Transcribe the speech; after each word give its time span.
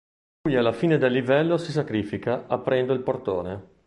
Lui 0.47 0.55
alla 0.57 0.71
fine 0.73 0.97
del 0.97 1.11
livello 1.11 1.59
si 1.59 1.69
sacrifica 1.71 2.47
aprendo 2.47 2.93
il 2.93 3.03
portone. 3.03 3.69